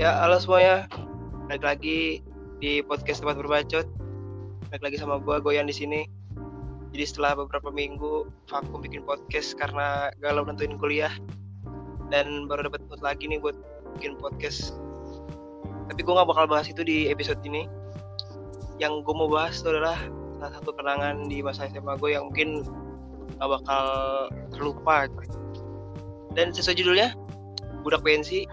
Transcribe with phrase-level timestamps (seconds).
[0.00, 0.88] Ya, halo semuanya.
[1.44, 2.24] Balik lagi
[2.56, 3.84] di podcast tempat berbacot.
[4.72, 6.08] Balik lagi sama gua Goyan di sini.
[6.96, 11.12] Jadi setelah beberapa minggu vakum bikin podcast karena galau nentuin kuliah
[12.08, 13.52] dan baru dapat mood lagi nih buat
[14.00, 14.72] bikin podcast.
[15.92, 17.68] Tapi gua nggak bakal bahas itu di episode ini.
[18.80, 20.00] Yang gue mau bahas itu adalah
[20.40, 22.64] salah satu kenangan di masa SMA gue yang mungkin
[23.36, 23.84] gak bakal
[24.48, 25.12] terlupa.
[26.32, 27.12] Dan sesuai judulnya,
[27.84, 28.48] Budak Pensi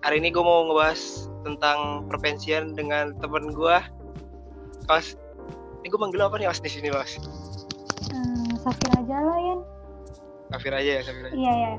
[0.00, 1.00] hari ini gue mau ngebahas
[1.42, 3.76] tentang perpensian dengan temen gue
[4.86, 5.16] Mas
[5.80, 7.16] ini gue manggil apa nih Mas di sini Mas
[8.10, 9.60] Hmm, Safir aja lah Yan.
[10.50, 11.32] Kafir aja ya Safir aja.
[11.32, 11.72] Iya ya.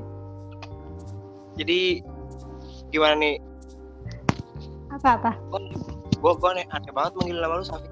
[1.54, 1.80] jadi
[2.88, 3.36] gimana nih
[4.90, 5.32] Apa apa?
[6.14, 7.90] gue gue aneh, aneh banget manggil nama lu Safir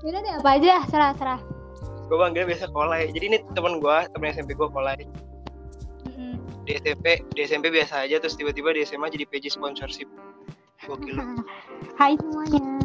[0.00, 1.40] Yaudah deh apa aja serah serah.
[2.06, 4.96] gue manggilnya biasa Kolai jadi ini temen gue temen SMP gue Kolai.
[6.66, 10.10] Di SMP di SMP biasa aja terus tiba-tiba di SMA jadi PJ sponsorship
[10.84, 11.16] gokil.
[12.00, 12.82] Hai semuanya.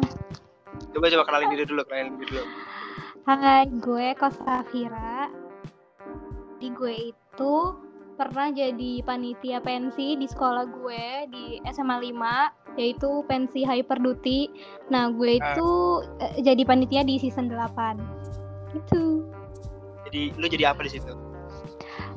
[0.94, 2.44] coba coba kenalin diri dulu kenalin diri dulu
[3.22, 5.30] Hai, gue Kosafira.
[6.58, 7.54] Di gue itu
[8.18, 14.50] pernah jadi panitia pensi di sekolah gue di SMA 5 yaitu pensi Hyper Duty.
[14.90, 15.70] Nah, gue itu
[16.18, 18.22] eh, jadi panitia di season 8.
[18.72, 19.28] Gitu.
[20.08, 21.12] jadi lu jadi apa di situ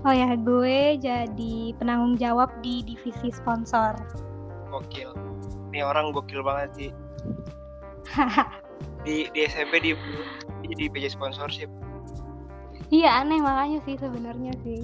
[0.06, 3.98] Oh ya, gue jadi penanggung jawab di divisi sponsor.
[4.70, 5.16] gokil
[5.72, 6.90] ini orang gokil banget sih
[9.08, 9.92] di di SMP di
[10.68, 11.72] jadi PJ sponsorship
[12.92, 14.84] Iya aneh makanya sih sebenarnya sih.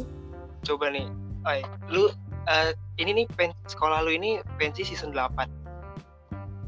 [0.63, 1.11] coba nih
[1.43, 1.59] Oi,
[1.91, 2.07] lu
[2.47, 5.43] eh, ini nih pen, sekolah lu ini pensi season 8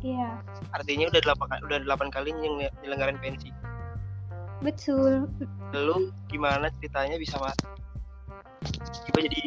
[0.04, 0.36] Iya
[0.76, 3.56] artinya udah 8 udah 8 kali nyelenggarain pensi
[4.60, 5.32] betul.
[5.72, 7.72] lu gimana ceritanya bisa masuk
[9.10, 9.42] tiba jadi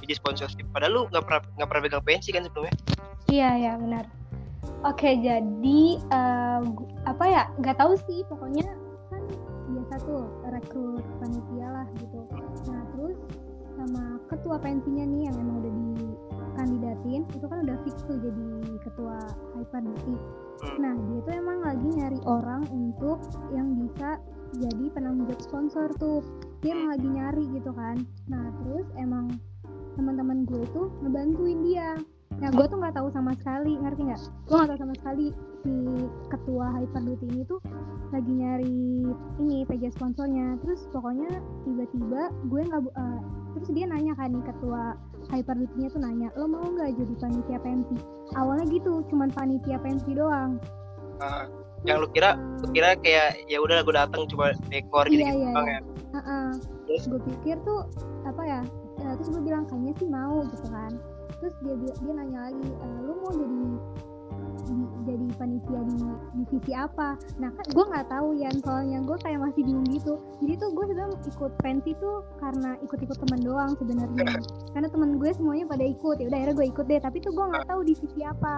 [0.00, 2.74] PJ sponsorship padahal lu nggak pernah nggak pernah pegang pensi kan sebelumnya
[3.24, 4.04] Iya ya benar.
[4.84, 5.80] Oke jadi
[6.60, 7.42] gu- apa ya?
[7.64, 8.68] Gak tahu sih pokoknya
[9.08, 9.22] kan
[9.72, 12.20] biasa tuh rekrut panitia lah gitu.
[12.68, 13.16] Nah terus
[13.74, 18.46] sama ketua pensinya nih yang emang udah dikandidatin itu kan udah fix tuh jadi
[18.86, 19.16] ketua
[19.56, 20.14] Hyper Duty.
[20.14, 20.76] Hmm.
[20.78, 23.18] Nah dia tuh emang lagi nyari orang untuk
[23.50, 24.20] yang bisa
[24.54, 26.20] jadi penanggung jawab sponsor tuh.
[26.64, 27.96] Dia emang lagi nyari gitu kan.
[28.32, 29.36] Nah terus emang
[30.00, 32.00] teman-teman gue tuh ngebantuin dia.
[32.40, 34.22] Nah gue tuh nggak tahu sama sekali, ngerti nggak?
[34.48, 35.26] Gue nggak tahu sama sekali
[35.60, 35.74] si
[36.32, 37.60] ketua Hyper Duty ini tuh
[38.10, 39.06] lagi nyari
[39.44, 40.56] ini PJ sponsornya.
[40.64, 41.28] Terus pokoknya
[41.68, 43.20] tiba-tiba gue nggak eh,
[43.54, 44.96] terus dia nanya kan nih ketua
[45.30, 47.96] Hyper Duty-nya tuh nanya, lo mau nggak jadi panitia pensi?
[48.36, 50.60] Awalnya gitu, cuman panitia pensi doang.
[51.16, 51.48] Ah,
[51.84, 55.38] yang lu kira lu kira kayak ya udah gue datang cuma dekor gitu Iya, gitu
[55.44, 55.78] iya, doang iya.
[55.80, 55.93] ya.
[56.96, 57.10] Terus?
[57.10, 57.90] gue pikir tuh
[58.22, 58.60] apa ya
[59.02, 60.92] eh, terus gue bilang kayaknya sih mau gitu kan.
[61.42, 63.58] Terus dia dia nanya lagi "Eh, lu mau jadi
[64.64, 65.98] di- jadi panitia di
[66.40, 67.20] divisi apa?
[67.36, 70.16] Nah kan gue nggak tahu ya soalnya gue kayak masih bingung gitu.
[70.40, 74.40] Jadi tuh gue sebenarnya ikut pensi tuh karena ikut-ikut teman doang sebenarnya.
[74.72, 76.16] Karena teman gue semuanya pada ikut.
[76.16, 77.00] Ya udah akhirnya gue ikut deh.
[77.02, 78.54] Tapi tuh gue nggak tahu divisi apa.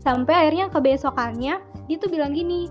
[0.00, 1.54] Sampai akhirnya kebesokannya
[1.88, 2.68] dia tuh bilang gini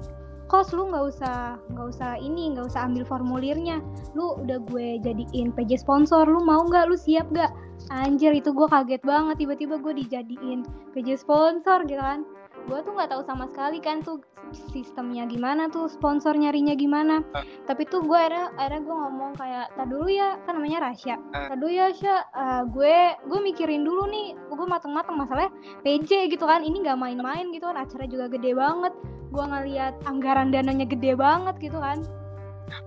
[0.50, 3.80] kos lu nggak usah nggak usah ini nggak usah ambil formulirnya.
[4.18, 6.90] Lu udah gue jadiin PJ sponsor lu mau nggak?
[6.90, 7.54] Lu siap gak
[7.94, 9.38] anjir itu gue kaget banget.
[9.40, 10.66] Tiba-tiba gue dijadiin
[10.98, 12.26] PJ sponsor gitu kan
[12.70, 14.22] gue tuh nggak tahu sama sekali kan tuh
[14.70, 17.42] sistemnya gimana tuh sponsor nyarinya gimana Ah.
[17.66, 21.50] tapi tuh gue akhirnya akhirnya gue ngomong kayak tak dulu ya kan namanya Rasya Ah.
[21.50, 25.50] tak dulu ya Sya Eh, gue gue mikirin dulu nih gue mateng-mateng masalahnya
[25.82, 28.94] PJ gitu kan ini nggak main-main gitu kan acara juga gede banget
[29.30, 32.02] gue ngeliat anggaran dananya gede banget gitu kan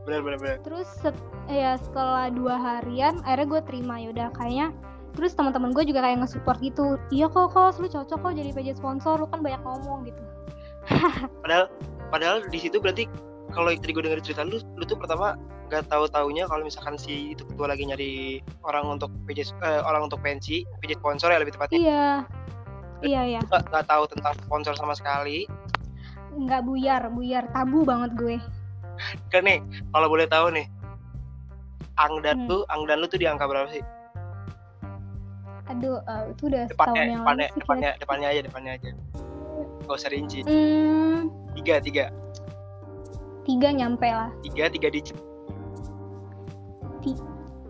[0.05, 1.19] bener bener terus set-
[1.49, 4.71] ya setelah dua harian akhirnya gue terima yaudah kayaknya
[5.13, 6.97] terus teman-teman gue juga kayak nge-support gitu.
[7.13, 10.23] Iya kok kos lu cocok kok jadi PJ sponsor lu kan banyak ngomong gitu.
[11.45, 11.69] Padahal
[12.11, 13.07] padahal di situ berarti
[13.53, 15.37] kalau tadi gue denger cerita lu lu tuh pertama
[15.69, 20.09] nggak tahu taunya kalau misalkan si itu ketua lagi nyari orang untuk PJ eh, orang
[20.09, 21.79] untuk pensi PJ sponsor ya lebih tepatnya.
[21.81, 22.07] Iya.
[23.03, 23.41] Iya iya.
[23.47, 25.49] Nggak nggak tahu tentang sponsor sama sekali.
[26.37, 27.45] Nggak buyar buyar.
[27.53, 28.37] Tabu banget gue.
[29.33, 29.61] Kan nih
[29.93, 30.67] kalau boleh tahu nih
[32.01, 32.49] angdan Hmm.
[32.49, 33.83] lu angdan lu tuh di angka berapa sih
[35.83, 38.89] aduh eh, itu udah setahun depannya yang depannya lalu sih depannya depannya aja depannya aja.
[39.83, 40.39] Gak usah rinci.
[40.41, 41.21] Kira- hmm,
[41.59, 42.05] tiga tiga.
[43.43, 44.31] Tiga nyampe lah.
[44.41, 45.19] Tiga tiga digit.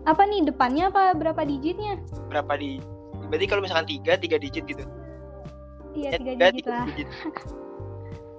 [0.03, 1.97] Apa nih depannya apa berapa digitnya?
[2.29, 2.77] Berapa di
[3.31, 4.83] berarti kalau misalkan tiga tiga digit gitu.
[5.95, 6.85] Iya Eh, tiga tiga, digit tiga lah.
[6.87, 7.09] digit.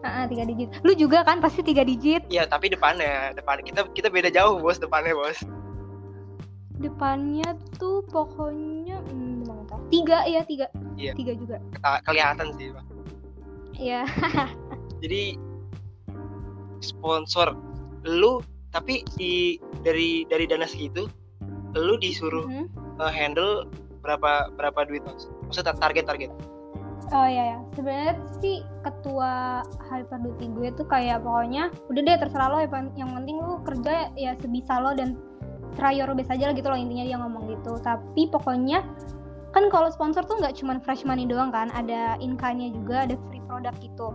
[0.04, 0.68] Ah, ah, tiga digit.
[0.84, 2.28] Lu juga kan pasti tiga digit.
[2.28, 5.40] Iya, tapi depannya, depan kita kita beda jauh bos depannya bos.
[6.76, 8.93] depannya tuh pokoknya
[9.94, 10.66] tiga ya tiga.
[10.94, 11.12] Iya.
[11.14, 11.56] tiga juga.
[12.02, 12.84] Kelihatan sih Pak.
[13.74, 14.06] ya
[15.02, 15.34] jadi
[16.78, 17.58] sponsor
[18.06, 18.38] lu
[18.70, 21.06] tapi di dari dari dana segitu
[21.74, 22.66] lu disuruh Mhm.
[22.98, 23.66] uh, handle
[23.98, 26.30] berapa berapa duit mas maksudnya target target.
[27.12, 32.48] Oh iya ya sebenarnya sih ketua hyper duty gue tuh kayak pokoknya udah deh terserah
[32.48, 35.18] lo yang yang penting lu kerja ya sebisa lo dan
[35.76, 37.76] try your best aja lah gitu loh intinya dia ngomong gitu.
[37.82, 38.86] Tapi pokoknya
[39.54, 43.40] kan kalau sponsor tuh nggak cuman fresh money doang kan ada in-kind-nya juga ada free
[43.46, 44.10] product gitu.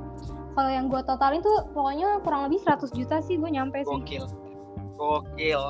[0.53, 3.87] Kalau yang gue totalin tuh pokoknya kurang lebih 100 juta sih gue nyampe sih.
[3.87, 4.27] Gokil.
[4.99, 5.63] Gokil.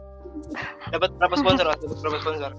[0.92, 2.52] Dapat berapa sponsor dapat berapa sponsor?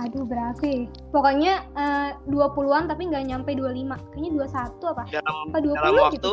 [0.00, 0.88] Aduh berapa ya?
[1.12, 5.02] pokoknya eh, 20-an tapi nggak nyampe 25 kayaknya 21 apa?
[5.10, 6.32] Dalam apa 20 dalam gitu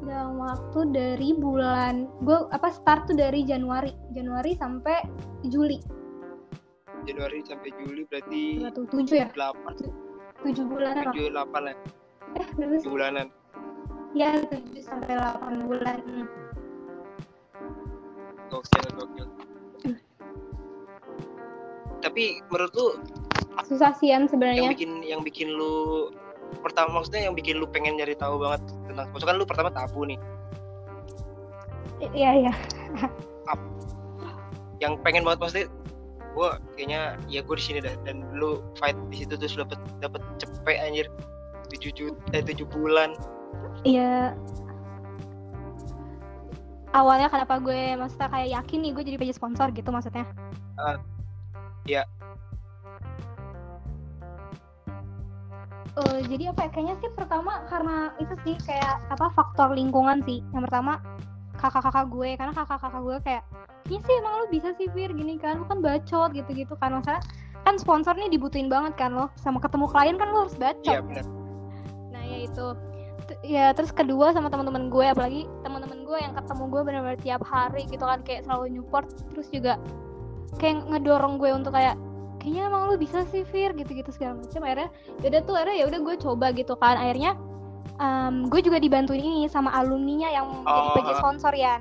[0.00, 3.90] dalam waktu dari bulan gue apa start tuh dari Januari.
[4.14, 5.02] Januari sampai
[5.50, 5.99] Juli
[7.08, 8.42] Januari sampai Juli berarti
[8.72, 9.28] tujuh ya?
[9.32, 9.72] delapan.
[10.40, 11.76] Tujuh bulan apa tujuh delapan lah
[12.38, 13.26] eh berapa sih tujuh bulanan.
[14.14, 15.98] Ya tujuh sampai delapan bulan.
[16.02, 16.28] Hmm.
[18.50, 19.26] gokil gokil.
[22.00, 22.88] Tapi menurut lu
[23.68, 24.70] susah sian yang sebenarnya.
[24.72, 26.08] bikin yang bikin lu
[26.64, 30.02] pertama maksudnya yang bikin lu pengen nyari tahu banget tentang sponsor kan lu pertama tabu
[30.06, 30.18] nih.
[32.00, 32.52] Iya iya.
[34.80, 35.62] Yang pengen banget pasti
[36.36, 37.94] gue kayaknya ya gue di sini dah.
[38.06, 41.06] Dan lu fight di situ terus dapet dapet cepet anjir.
[41.70, 43.14] Tujuh juta eh tujuh bulan.
[43.86, 44.34] Iya.
[46.90, 50.26] Awalnya kenapa gue maksudnya kayak yakin nih gue jadi PJ sponsor gitu maksudnya?
[50.74, 50.98] Ah,
[51.86, 52.02] iya.
[56.00, 56.70] Eh, jadi apa ya?
[56.74, 60.42] Kayaknya sih pertama karena itu sih kayak apa faktor lingkungan sih.
[60.50, 60.98] Yang pertama
[61.58, 62.30] kakak-kakak gue.
[62.38, 63.42] Karena kakak-kakak gue kayak
[63.88, 65.10] iya sih emang lu bisa sih Fir.
[65.14, 66.92] Gini kan lu kan bacot gitu-gitu kan.
[66.98, 67.22] Masalah
[67.64, 69.32] kan sponsor nih dibutuhin banget kan lo.
[69.40, 70.84] Sama ketemu klien kan lo harus bacot.
[70.84, 71.26] Iya benar
[72.10, 72.66] nah ya itu.
[73.30, 77.42] T- ya terus kedua sama teman-teman gue apalagi teman-teman gue yang ketemu gue benar-benar tiap
[77.46, 79.78] hari gitu kan kayak selalu nyupport terus juga
[80.58, 81.94] kayak ngedorong gue untuk kayak
[82.42, 84.60] kayaknya emang lu bisa sih Fir gitu-gitu segala macam.
[84.66, 84.88] Akhirnya
[85.22, 86.96] yaudah tuh akhirnya ya udah gue coba gitu kan.
[86.98, 87.32] Akhirnya
[88.00, 91.16] em, gue juga dibantuin ini sama alumninya yang jadi Oh, PJ ah.
[91.20, 91.78] sponsor ya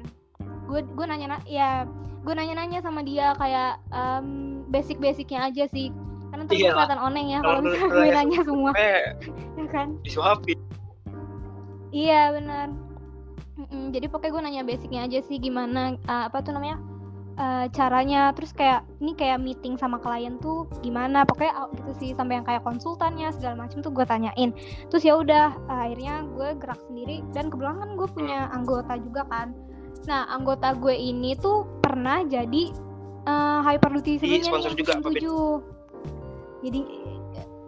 [0.69, 1.83] gue gue nanya na- ya
[2.19, 4.25] gue nanya-nanya sama dia kayak em,
[4.69, 5.89] basic-basicnya aja sih
[6.29, 8.71] karena gue Iya kelihatan oneng ya Kalau misalnya gue nanya semua
[9.57, 10.59] ya kan disuapin
[11.89, 12.67] Iya benar.
[13.57, 16.77] Mm-mm, jadi pokoknya gue nanya basicnya aja sih gimana uh, apa tuh namanya
[17.35, 18.29] uh, caranya.
[18.37, 21.25] Terus kayak ini kayak meeting sama klien tuh gimana.
[21.25, 24.53] Pokoknya uh, gitu sih sampai yang kayak konsultannya segala macam tuh gue tanyain.
[24.93, 29.25] Terus ya udah uh, akhirnya gue gerak sendiri dan kebetulan kan gue punya anggota juga
[29.27, 29.51] kan.
[30.09, 32.73] Nah anggota gue ini tuh pernah jadi
[33.29, 34.93] uh, hyper duty Di sebelumnya sponsor nih, juga.
[36.65, 36.81] Jadi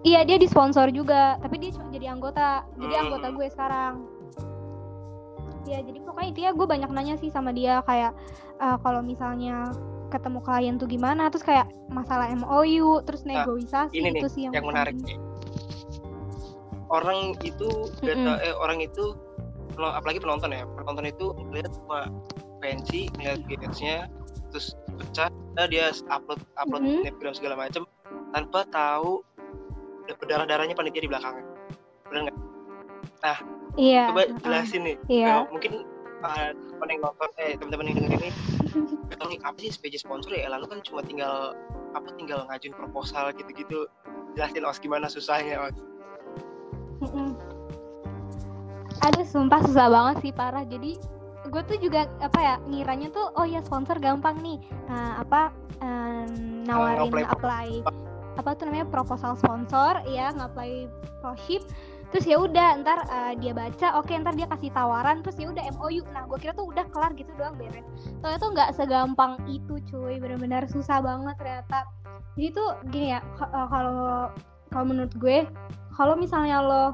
[0.01, 2.65] iya dia di sponsor juga, tapi dia cuma jadi anggota.
[2.81, 3.03] Jadi Hmm.
[3.05, 3.93] anggota gue sekarang.
[5.69, 8.17] Ya jadi pokoknya intinya gue banyak nanya sih sama dia kayak
[8.57, 9.69] eh, kalau misalnya
[10.09, 14.41] ketemu klien tuh gimana, terus kayak masalah MOU, terus Nah, negosiasi ini nih itu sih
[14.49, 15.15] yang, yang menarik penting.
[15.15, 15.29] nih
[16.91, 17.69] orang itu
[18.03, 18.25] Mm-mm.
[18.27, 19.15] ta- eh orang itu
[19.89, 22.05] apalagi penonton ya penonton itu ngeliat cuma
[22.61, 24.05] pensi ngeliat gadgetsnya
[24.53, 27.01] terus pecah nah dia upload upload Mhm.
[27.01, 27.81] snapgram segala macem
[28.31, 29.25] tanpa tahu
[30.19, 31.45] berdarah darahnya panitia di belakangnya
[32.11, 32.37] benar nggak
[33.79, 34.11] Iya.
[34.11, 34.35] coba heeh.
[34.43, 35.27] jelasin nih Iya.
[35.31, 35.71] Eh, mungkin
[36.21, 38.31] uh, teman yang nonton eh teman-teman yang denger ini
[39.15, 41.55] tahu nih apa sih SPJ sponsor ya lalu kan cuma tinggal
[41.95, 43.87] apa tinggal ngajuin proposal gitu-gitu
[44.35, 45.75] jelasin os gimana susahnya os
[49.01, 50.65] Aduh sumpah susah banget sih parah.
[50.65, 50.97] Jadi
[51.49, 54.61] gue tuh juga apa ya ngiranya tuh oh ya sponsor gampang nih.
[54.85, 55.49] Nah, apa
[55.81, 57.69] em, nawarin nge-apply apply
[58.39, 60.87] apa tuh namanya proposal sponsor ya nge-apply
[61.19, 61.65] proship.
[62.11, 65.63] Terus ya udah ntar eh, dia baca oke ntar dia kasih tawaran terus ya udah
[65.79, 67.87] MOU nah gue kira tuh udah kelar gitu doang beres.
[68.21, 70.19] Ternyata tuh nggak segampang itu cuy.
[70.19, 71.87] Benar-benar susah banget ternyata.
[72.37, 74.29] Jadi tuh gini ya eh, kalau
[74.71, 75.43] kalau menurut gue
[75.91, 76.85] kalau misalnya lo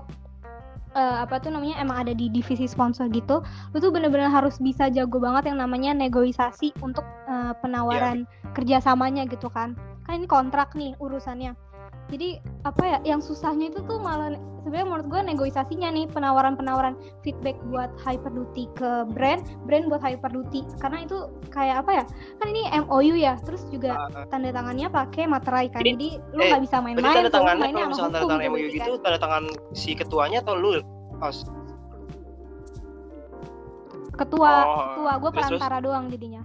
[0.98, 4.90] eh, apa tuh namanya emang ada di divisi sponsor gitu lo tuh bener-bener harus bisa
[4.90, 8.26] jago banget yang namanya negosiasi untuk eh, penawaran
[8.58, 9.78] kerjasamanya gitu kan.
[10.10, 11.54] Kan ini kontrak nih urusannya
[12.08, 17.56] jadi apa ya yang susahnya itu tuh malah sebenarnya menurut gue negosiasinya nih penawaran-penawaran feedback
[17.66, 21.18] buat hyper duty ke brand brand buat hyper duty karena itu
[21.50, 22.04] kayak apa ya
[22.38, 24.26] kan ini MOU ya terus juga Ah, ah.
[24.28, 27.76] tanda tangannya pakai materai kan Jadi- jadi lu eh, nggak bisa main-main tanda tangannya mainnya
[27.78, 29.04] kalau misalnya tanda tangan MOU gitu kan.
[29.04, 30.70] tanda tangan si ketuanya atau lu
[31.18, 31.38] os
[34.18, 35.38] ketua Oh, ketua gue terus?
[35.38, 36.42] perantara doang jadinya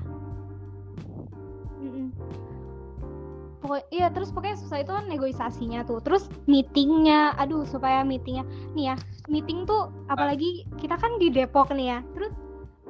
[3.63, 6.03] Pokok, iya terus pokoknya susah itu kan negosiasinya tuh.
[6.03, 8.43] Terus meetingnya aduh supaya meetingnya.
[8.75, 8.95] Nih ya
[9.31, 11.99] meeting tuh apalagi kita kan di Depok nih ya.
[12.11, 12.35] Terus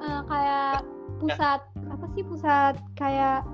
[0.00, 0.76] eh, kayak
[1.20, 1.60] pusat
[1.92, 3.44] apa sih pusat kayak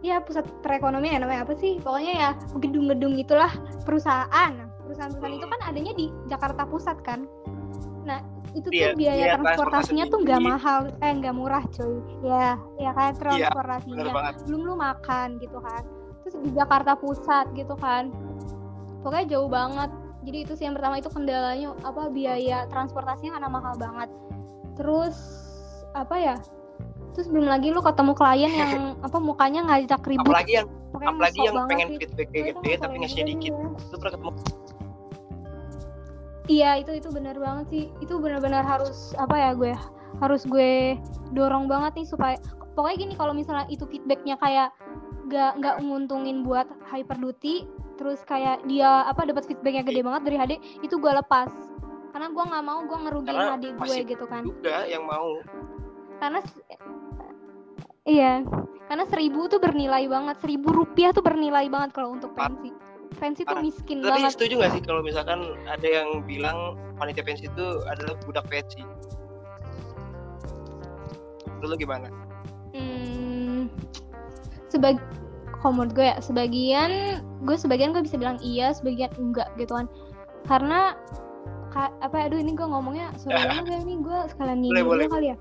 [0.00, 1.76] ya pusat perekonomian ya namanya apa sih?
[1.84, 3.52] Pokoknya ya gedung-gedung itulah
[3.84, 4.52] perusahaan.
[4.86, 7.20] Perusahaan-perusahaan itu kan adanya di Jakarta Pusat kan.
[8.06, 8.22] Nah
[8.56, 10.78] itu Iya, tuh biaya iya, transportasinya transportasi tuh nggak mahal.
[11.04, 11.96] Eh nggak murah cuy.
[12.24, 12.46] Ya
[12.80, 14.12] ya kan Bener transportasinya.
[14.16, 14.34] banget.
[14.48, 15.82] belum lu makan gitu kan.
[16.24, 18.08] Terus di Jakarta Pusat gitu kan.
[19.04, 19.90] Pokoknya jauh banget.
[20.26, 24.08] Jadi itu sih yang pertama itu kendalanya apa biaya transportasinya karena mahal banget.
[24.74, 25.16] Terus
[25.92, 26.36] apa ya
[27.16, 28.72] terus belum lagi lu ketemu klien yang
[29.06, 30.28] apa mukanya ngajak ribut.
[30.28, 33.52] Apalagi yang pokoknya apalagi yang pengen feedback kayak itu gede tapi juga dikit.
[33.56, 34.30] Lu pernah ketemu?
[34.32, 34.55] ya.
[36.46, 37.84] Iya itu itu benar banget sih.
[38.02, 39.74] Itu benar-benar harus apa ya gue
[40.22, 40.96] harus gue
[41.36, 42.36] dorong banget nih supaya
[42.72, 44.72] pokoknya gini kalau misalnya itu feedbacknya kayak
[45.28, 47.66] nggak nggak nguntungin buat hyper duty
[48.00, 50.52] terus kayak dia apa dapat feedbacknya gede banget dari HD
[50.84, 51.50] itu gue lepas.
[52.16, 54.42] Karena gue nggak mau gue ngerugiin Karena adik gue gitu kan.
[54.44, 55.40] juga yang mau.
[56.16, 56.40] karena
[58.08, 58.40] iya.
[58.88, 62.72] Karena seribu tuh bernilai banget seribu rupiah tuh bernilai banget kalau untuk pensi
[63.16, 63.64] pensi tuh Parah.
[63.64, 68.18] miskin Tapi banget setuju gak sih kalau misalkan ada yang bilang panitia pensi itu adalah
[68.26, 68.82] budak pensi?
[71.62, 72.06] Lu gimana?
[72.76, 73.72] hmm,
[74.68, 75.00] sebag
[75.64, 76.90] kalau menurut gue ya sebagian
[77.42, 79.86] gue sebagian gue bisa bilang iya sebagian enggak gitu kan
[80.46, 80.94] karena
[81.72, 85.06] ka- apa aduh ini gue ngomongnya sorry banget ya ini gue sekalian dulu boleh.
[85.08, 85.36] kali ya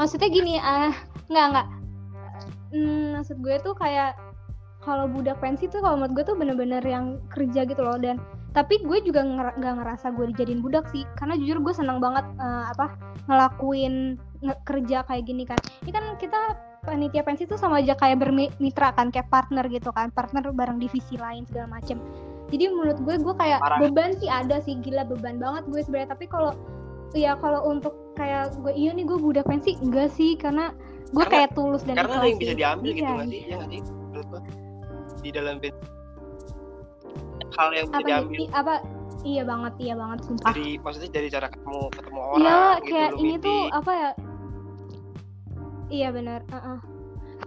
[0.00, 0.94] maksudnya gini ah
[1.28, 1.66] nggak nggak
[2.74, 4.16] hmm, maksud gue tuh kayak
[4.80, 7.96] kalau budak pensi tuh kalau menurut gue tuh bener-bener yang kerja gitu loh.
[7.96, 8.16] Dan
[8.50, 11.04] tapi gue juga nger- nggak ngerasa gue dijadiin budak sih.
[11.14, 12.96] Karena jujur gue senang banget eh, apa
[13.28, 15.60] ngelakuin nge- kerja kayak gini kan.
[15.84, 16.40] Ini kan kita
[16.80, 20.08] panitia pensi tuh sama aja kayak bermitra kan kayak partner gitu kan.
[20.10, 22.00] Partner bareng divisi lain segala macem.
[22.50, 23.78] Jadi menurut gue gue kayak Parah.
[23.78, 24.74] beban sih ada sih.
[24.76, 26.10] Gila beban banget gue sebenarnya.
[26.10, 26.56] Tapi kalau
[27.12, 30.34] ya kalau untuk kayak gue iya nih gue budak pensi enggak sih.
[30.34, 30.72] Karena
[31.12, 33.14] gue Karena- kayak tulus dan Karena ada yang bisa diambil gitu Iya.
[33.14, 33.40] gak sih?
[33.44, 33.54] Iya.
[33.54, 33.80] Gak sih?
[34.10, 34.28] Menurut
[35.20, 35.56] di dalam
[37.56, 38.74] hal yang bisa apa diambil nih apa?
[39.20, 40.52] Iya banget iya banget sumpah.
[40.56, 44.10] Dari maksudnya dari cara ketemu ketemu orang Iya, gitu kayak ini tuh apa ya?
[45.90, 46.40] Iya benar.
[46.48, 46.74] Iya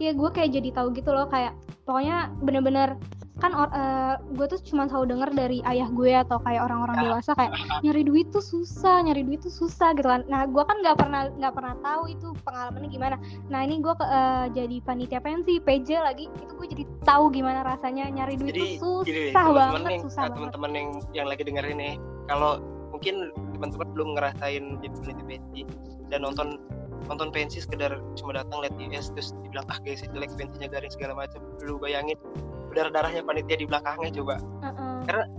[0.01, 1.53] Iya gue kayak jadi tahu gitu loh kayak
[1.85, 2.97] pokoknya bener-bener
[3.41, 7.03] kan or- eh, gue tuh cuma selalu denger dari ayah gue atau kayak orang-orang Ya.
[7.09, 10.21] dewasa kayak nyari duit tuh susah, nyari duit tuh susah gitu kan.
[10.29, 13.15] Nah gue kan nggak pernah nggak pernah tahu itu pengalamannya gimana.
[13.49, 17.65] Nah ini gue ke- eh, jadi panitia pensi PJ lagi itu gue jadi tahu gimana
[17.65, 21.27] rasanya nyari duit jadi tuh gini susah teman-teman banget, yang susah ah, teman-teman yang yang
[21.27, 21.93] lagi dengerin nih
[22.29, 22.61] kalau
[22.93, 25.61] mungkin teman-teman belum ngerasain jadi peneliti pensi
[26.13, 26.61] dan nonton
[27.09, 31.13] nonton pensi sekedar cuma datang lihat IS terus dibilang ah guys jelek pensinya garing segala
[31.17, 32.15] macam lu bayangin
[32.73, 34.97] berdarah darahnya panitia di belakangnya coba Heeh.
[35.05, 35.29] Karena-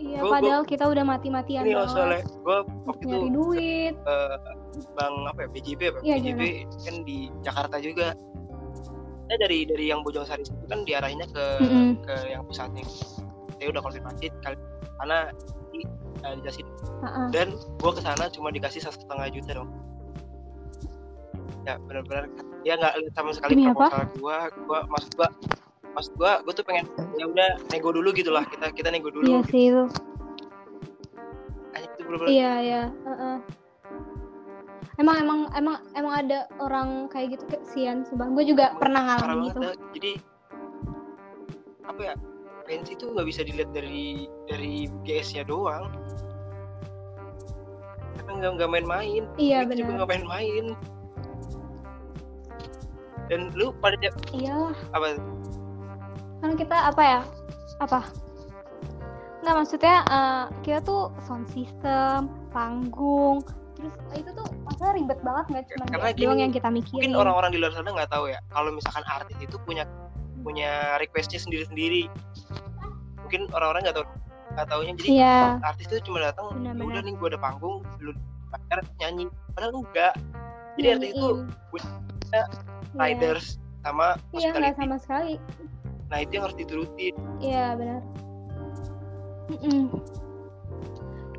[0.00, 2.56] Iya, Gua- gua- padahal kita udah mati-matian ini loh soalnya gue
[2.88, 3.94] waktu itu duit.
[3.94, 4.36] eh,
[4.96, 6.42] bang apa ya BJB apa Iya, BJB
[6.80, 8.16] kan di Jakarta juga
[9.28, 12.00] saya dari dari yang Bojong Sari itu kan diarahinnya ke Mm-mm.
[12.00, 12.80] ke yang pusatnya
[13.52, 14.56] saya udah konfirmasi kali
[14.96, 15.18] karena
[15.70, 15.84] di
[16.24, 16.64] uh, dikasih
[17.04, 17.26] Heeh.
[17.30, 19.68] dan gue ke sana cuma dikasih satu setengah juta dong
[21.64, 22.24] ya benar-benar
[22.60, 25.28] dia nggak lihat sama sekali Demi proposal gue gue maksud gue
[25.90, 26.86] maksud gue gue tuh pengen
[27.18, 29.84] ya udah nego dulu gitu lah kita kita nego Iya dulu sih itu.
[31.80, 32.82] Itu bener-bener Iya, iya.
[33.04, 33.36] Heeh.
[35.00, 38.28] Emang emang emang emang ada orang kayak gitu kesian sumpah.
[38.28, 39.60] Gue juga pernah parah ngalamin gitu.
[39.64, 39.74] dah.
[39.96, 40.12] jadi
[41.88, 42.14] apa ya
[42.62, 45.90] pensi itu nggak bisa dilihat dari dari GS-nya doang
[48.14, 49.96] karena nggak nggak main-main Iya Itu juga benar.
[49.98, 50.64] nggak main-main
[53.30, 53.94] dan lu pada
[54.34, 55.14] Iyalah, apa?
[56.42, 57.20] Kan kita apa ya?
[57.78, 58.02] Apa?
[59.40, 63.40] Nggak maksudnya eh, kita tuh sound system, panggung,
[63.78, 66.94] terus itu tuh masalah ribet banget nggak cuma Karena dia gini, yang kita mikirin.
[67.00, 69.84] mungkin orang-orang di luar sana nggak tahu ya kalau misalkan artis itu punya
[70.44, 72.10] punya requestnya sendiri-sendiri.
[73.24, 74.06] Mungkin orang-orang nggak tahu
[74.58, 74.92] nggak taunya.
[74.98, 78.12] Jadi Iya, artis itu cuma datang ya udah nih gue ada panggung lu
[78.50, 79.30] bayar nyanyi.
[79.54, 80.12] Padahal enggak
[80.76, 81.28] jadi artis itu
[82.34, 82.79] nyanyiin.
[82.90, 83.00] Iya.
[83.00, 83.46] riders
[83.80, 85.34] sama Iya, nggak hospitality sama sekali.
[86.06, 88.02] nah itu yang harus diturutin Iya benar.
[89.50, 89.82] Mm-mm.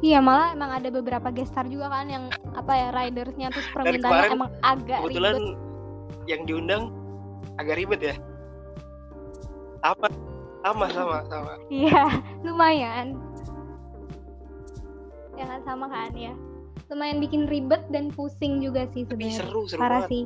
[0.01, 4.51] Iya malah emang ada beberapa gestar juga kan yang apa ya ridersnya terus permintaannya emang
[4.61, 5.57] agak kebetulan ribet.
[6.25, 6.83] yang diundang
[7.55, 8.15] agak ribet ya
[9.79, 10.09] sama
[10.61, 12.03] sama sama sama Iya
[12.45, 13.13] lumayan.
[15.33, 16.33] Ya kan sama kan ya.
[16.87, 19.37] Lumayan bikin ribet dan pusing juga sih tapi sebenarnya.
[19.37, 20.23] seru seru Parah banget sih.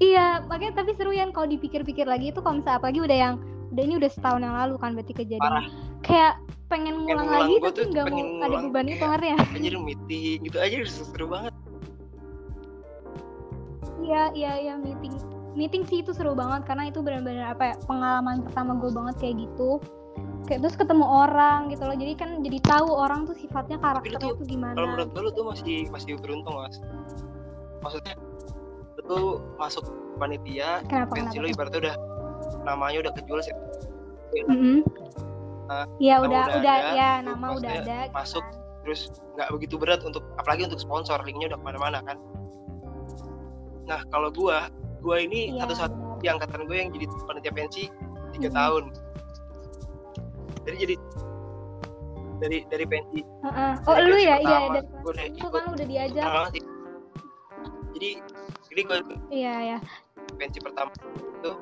[0.00, 3.34] Iya makanya tapi seru ya kalau dipikir-pikir lagi itu kalau misalnya apalagi udah yang
[3.70, 5.42] udah ini udah setahun yang lalu kan berarti kejadian.
[5.46, 5.66] Parah.
[6.02, 6.34] kayak
[6.66, 9.38] pengen Pengen ngulang ngulang, lagi tapi nggak mau pengen ada ngulang beban itu ngerti ya.
[9.56, 11.52] anjir meeting gitu aja udah seru banget.
[14.00, 15.14] Iya iya iya meeting.
[15.54, 19.34] Meeting sih itu seru banget karena itu benar-benar apa ya pengalaman pertama gue banget kayak
[19.46, 19.78] gitu.
[20.48, 21.94] Kayak terus ketemu orang gitu loh.
[21.94, 24.74] Jadi kan jadi tahu orang tuh sifatnya karakternya tuh, tuh gimana.
[24.74, 26.82] kalau menurut gue lu tuh masih masih beruntung mas
[27.80, 28.14] maksudnya
[29.10, 29.22] lu
[29.58, 29.82] masuk
[30.16, 31.96] panitia kenapa pensi kenapa lu ibaratnya udah
[32.62, 33.54] namanya udah kejual sih.
[34.46, 34.86] Mm-mm.
[35.66, 38.58] Nah, Iya nama udah udah udah ada, ya nama udah ada gitu masuk kan.
[38.80, 39.00] terus
[39.34, 42.16] nggak begitu berat untuk apalagi untuk sponsor linknya udah ke mana-mana kan.
[43.84, 47.82] Nah kalau gua gua ini Iya, satu-satu di angkatan gue yang jadi panitia pensi
[48.30, 48.54] tiga Mhm.
[48.54, 48.84] tahun.
[50.60, 50.94] Jadi jadi
[52.38, 53.72] dari dari pensi Heeh.
[53.84, 54.36] oh dari lu ya?
[54.38, 55.50] Iya dari gua udah ikut.
[55.50, 56.26] kan udah diajak
[58.70, 58.96] jadi gue
[59.28, 59.78] iya ya
[60.38, 60.90] pensi pertama
[61.42, 61.52] itu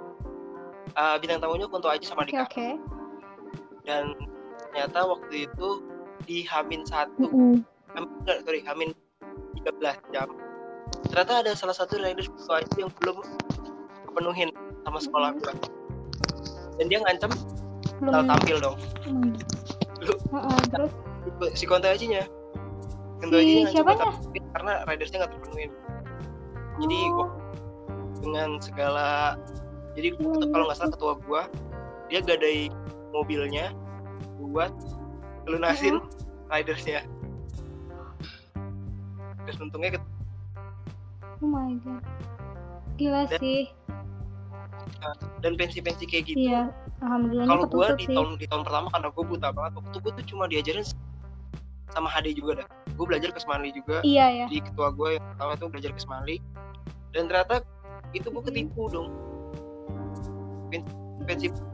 [0.94, 2.46] uh, bintang tamunya Kunto Aji sama Dika.
[2.46, 2.68] oke.
[3.82, 4.12] Dan
[4.60, 5.68] ternyata waktu itu
[6.28, 7.24] di Hamin satu.
[7.24, 7.64] Mm-mm.
[7.94, 8.90] Hamin, enggak, sorry Hamin
[9.64, 10.28] 13 jam.
[11.08, 13.16] Ternyata ada salah satu riders Kunto Aji yang belum
[14.10, 14.50] kepenuhin
[14.84, 15.52] sama sekolah gua.
[16.78, 17.30] Dan dia ngancam
[17.98, 18.76] belum bakal tampil dong.
[19.06, 19.32] Hmm.
[20.04, 20.92] Lu- Heeh, terus?
[21.56, 22.22] Si Kunto Ajinya.
[23.18, 25.70] Kunto Si Ajinya tampil karena ridersnya nggak terpenuhin
[26.78, 27.30] jadi oh,
[28.18, 29.34] dengan segala
[29.94, 30.50] jadi Hmm.
[30.50, 31.42] kalau nggak salah ketua gua
[32.06, 32.70] dia gadai
[33.10, 33.74] mobilnya
[34.38, 34.70] buat
[35.44, 35.98] lunasin
[36.48, 37.04] ridersnya.
[39.44, 40.10] Terus untungnya ket-
[41.40, 42.04] oh my god.
[42.96, 43.62] Gila Dan- sih.
[45.40, 46.72] Dan pensi-pensi kayak gitu iya
[47.04, 50.12] alhamdulillahnya kalau gua di tahun di tahun pertama karena gua buta banget waktu itu gua
[50.16, 50.84] tuh cuma diajarin
[51.88, 52.68] sama HD juga dah.
[52.96, 54.00] Gua belajar ke Semanli juga.
[54.00, 56.36] Iya ya di ketua gua yang pertama tuh belajar ke Semanli
[57.16, 57.64] dan ternyata
[58.16, 59.08] itu gua ketipu dong.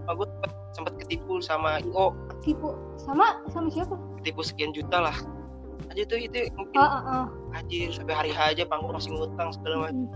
[0.04, 2.10] Gua sempet, sempet ketipu sama IO
[2.44, 3.96] tipu sama sama siapa?
[4.20, 5.16] Ketipu sekian juta lah.
[5.90, 7.56] Aja tuh itu mungkin oh, oh, oh.
[7.56, 10.06] anjir sampai hari aja panggung masih ngutang segala macam.
[10.06, 10.08] Mm.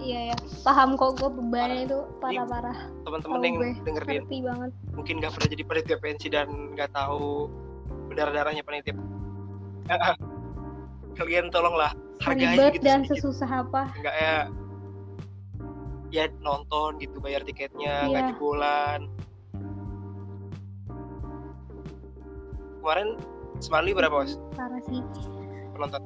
[0.00, 2.00] Iya ya, paham kok gue bebannya itu.
[2.24, 2.88] Parah-parah.
[3.04, 3.70] teman-teman yang gue.
[3.84, 4.22] dengerin.
[4.42, 4.70] Banget.
[4.96, 7.52] mungkin nggak pernah jadi panitia pensi dan nggak tahu
[8.08, 8.96] berdarah darahnya panitia
[11.18, 13.82] kalian tolonglah hargai gitu dan sedikit sesusah apa?
[13.96, 14.36] nggak ya
[16.10, 18.34] ya nonton gitu bayar tiketnya Iya.
[18.34, 19.06] jebolan
[22.80, 23.08] kemarin
[23.60, 25.02] Semarli berapa mas Parah sih.
[25.76, 26.00] penonton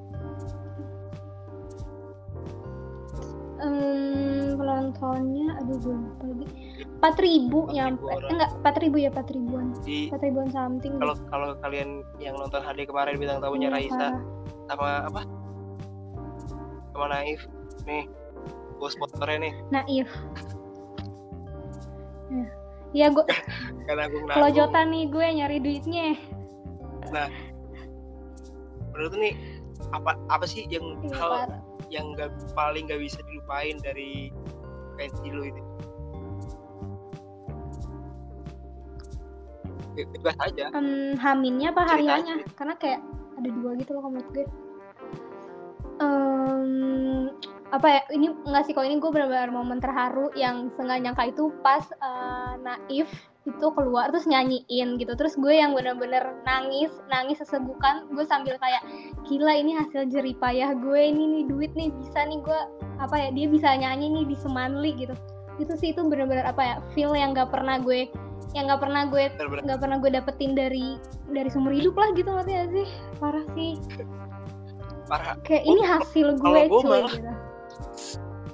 [3.54, 6.63] Hmm, penontonnya, aduh gue lupa lagi.
[6.94, 8.04] Empat ribu 4.000 nyampe.
[8.06, 8.30] orang.
[8.30, 9.66] Enggak, empat ribu ya, empat ribuan.
[9.78, 10.94] Empat ribuan something.
[10.96, 14.08] kalau kalau kalian yang nonton HD kemarin bintang tamunya Iya, Raisa
[14.64, 15.20] sama apa
[16.90, 17.40] sama Naif
[17.84, 18.08] nih
[18.76, 20.08] bos motornya nih Naif.
[22.30, 22.48] Nah,
[22.90, 23.26] Ya gue
[23.90, 26.14] Nanggung kelojotan nih gue nyari duitnya.
[28.90, 29.34] menurut lu nih
[29.90, 31.60] apa apa sih yang Iya, hal parah.
[31.90, 34.30] yang nggak paling nggak bisa dilupain dari
[34.94, 35.62] pensi lu ini
[39.94, 42.34] bebas aja Em, haminnya apa hari Cerita hanya?
[42.42, 42.44] aja.
[42.58, 43.00] Karena kayak
[43.38, 44.46] ada dua gitu loh menurut gue.
[46.02, 47.30] Em,
[47.70, 48.00] apa ya?
[48.10, 52.52] Ini nggak sih kalau ini gue benar-benar momen terharu yang senggak nyangka itu pas eh,
[52.62, 53.10] Naif
[53.44, 58.80] itu keluar terus nyanyiin gitu terus gue yang bener-bener nangis nangis sesegukan gue sambil kayak
[59.28, 62.60] gila ini hasil jeripayah gue ini nih duit nih bisa nih gue
[63.04, 65.12] apa ya dia bisa nyanyi nih di Semanli gitu
[65.60, 68.08] itu sih itu bener-bener apa ya feel yang nggak pernah gue
[68.54, 70.96] yang nggak pernah gue nggak pernah gue dapetin dari
[71.28, 72.88] dari sumber hidup lah gitu ngerti gak sih?
[73.18, 73.72] Parah sih.
[75.04, 75.34] Parah.
[75.42, 77.28] Kayak Oh, ini hasil gue kalau gue malah- gitu.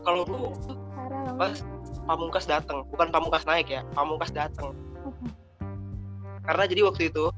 [0.01, 1.37] Kalau banget.
[1.37, 1.55] pas
[2.09, 5.25] pamungkas datang bukan pamungkas naik ya pamungkas datang Apa?
[6.43, 7.31] karena jadi waktu itu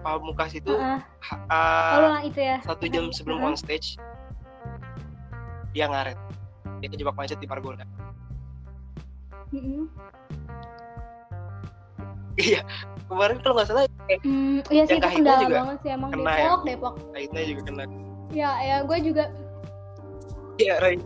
[0.00, 0.98] pamungkas itu oh
[1.52, 2.62] ah, lah itu ya.
[2.64, 3.48] satu jam sebelum Heeh.
[3.52, 3.98] on stage
[5.74, 6.16] dia ngaret.
[6.80, 7.46] Dia kejebak macet di
[12.38, 12.62] Iya
[13.08, 13.82] kemarin kalau nggak salah
[14.22, 16.94] Hmm, iya sih itu kahitna kendala juga banget sih emang kena Depok Depok.
[17.12, 17.84] Kaitnya juga kena.
[18.32, 19.24] Ya ya gue juga
[20.60, 20.96] iya Ray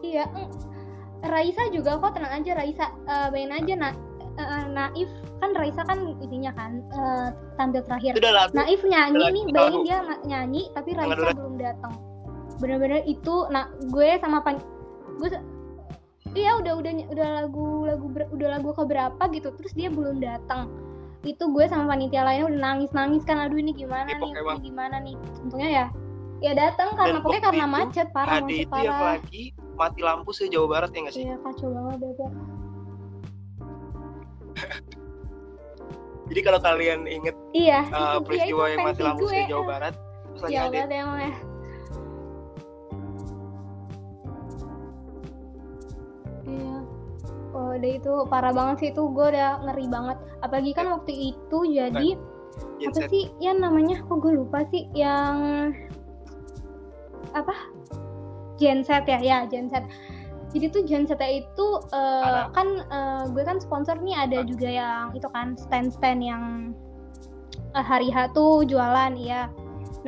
[0.00, 0.48] iya mm.
[1.26, 3.88] Raisa juga kok tenang aja Raisa Eh, bayangin aja na
[4.38, 5.10] eh, Naif.
[5.42, 8.14] Kan Raisa kan ininya kan eh, tampil terakhir.
[8.54, 11.92] Naif nyanyi nih, bayangin dia nyanyi tapi Raisa belum datang.
[12.62, 14.58] Bener-bener itu, nah gue sama pan,
[15.22, 15.30] gue,
[16.34, 20.68] iya udah udah udah lagu lagu ber- udah lagu keberapa gitu, terus dia belum datang.
[21.26, 24.60] itu gue sama panitia lainnya udah nangis nangis kan aduh ini gimana Ih, nih ini
[24.62, 25.18] gimana nih?
[25.42, 25.86] Untungnya ya
[26.38, 29.10] ya datang karena Dan pokoknya karena itu macet parah macet itu yang parah.
[29.18, 29.42] lagi
[29.74, 31.24] mati lampu se Jawa Barat ya nggak sih?
[31.26, 32.30] Iya kacau banget bebek
[36.30, 37.82] jadi kalau kalian inget iya.
[37.88, 39.34] uh, iya, peristiwa itu yang mati lampu gue.
[39.34, 39.94] se Jawa Barat
[40.30, 40.86] terus lagi ya ada
[46.48, 46.76] iya.
[47.52, 50.16] Oh udah itu parah banget sih itu gue udah ngeri banget.
[50.40, 55.36] Apalagi kan waktu itu jadi apa genset sih ya namanya kok gue lupa sih yang
[57.36, 57.54] apa?
[58.58, 59.86] Genset ya ya genset
[60.48, 62.48] jadi tuh gensetnya itu Ada.
[62.56, 66.72] kan eh, gue kan sponsor nih ada juga yang itu kan stand stand yang
[67.76, 69.52] eh, hari H tuh jualan iya.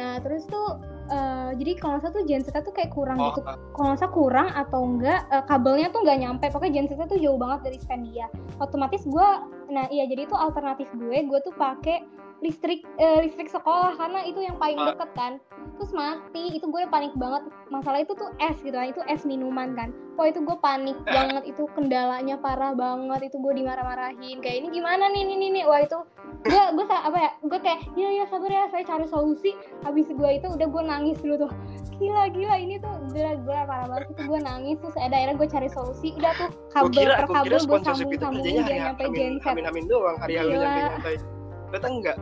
[0.01, 3.41] Nah terus tuh eh, jadi kalau nggak salah tuh gensetnya tuh kayak kurang oh gitu.
[3.43, 6.47] uh, kalau nggak salah kurang atau enggak eh, kabelnya tuh nggak nyampe.
[6.49, 8.27] Pokoknya gensetnya tuh jauh banget dari stand dia.
[8.63, 9.29] Otomatis gue
[9.71, 11.19] nah iya jadi itu alternatif gue.
[11.27, 12.07] Gue tuh pakai
[12.41, 14.93] listrik eh, listrik sekolah karena itu yang paling Ah.
[14.93, 15.33] deket kan.
[15.77, 17.45] Terus mati itu gue panik banget.
[17.69, 19.93] Masalah itu tuh es gitu kan itu es minuman kan.
[20.17, 21.29] Wah itu gue panik Ah.
[21.29, 24.41] banget itu kendalanya parah banget itu gue dimarah-marahin.
[24.41, 25.99] Kayak ini gimana nih nih nih, wah itu
[26.41, 29.53] gue gue apa ya gue kayak ya ya sabar ya saya cari solusi.
[29.85, 31.53] Habis gue itu udah gue nangis dulu tuh.
[32.01, 34.17] Gila gila ini tuh gila gila parah banget.
[34.17, 36.09] Itu gue nangis terus ada akhirnya gue cari solusi.
[36.17, 39.53] Udah tuh kabel per gue kabel gue sambung sambungin hari nyampe genset.
[39.53, 41.40] amin amin doang hari hari Gila.
[41.71, 42.17] Ternyata enggak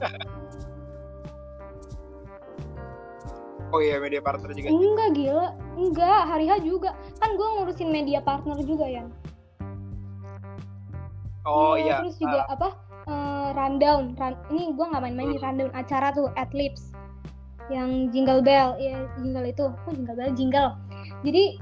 [3.74, 4.70] oh iya media partner juga.
[4.70, 5.50] Enggak gila.
[5.74, 6.94] Enggak hari H juga.
[7.18, 9.02] Kan gue ngurusin media partner juga ya
[11.46, 12.68] oh iya terus juga apa
[13.06, 14.18] eh, rundown.
[14.18, 15.46] Run, ini gue nggak main-main di Hmm.
[15.46, 16.90] rundown acara tuh Adlibs
[17.70, 19.66] yang jingle bell ya jingle itu.
[19.70, 20.30] Oh jingle bell?
[20.34, 20.70] Jingle.
[21.22, 21.58] Jadi